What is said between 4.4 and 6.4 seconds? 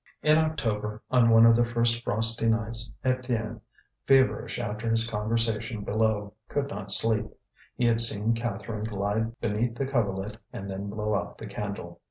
after his conversation below,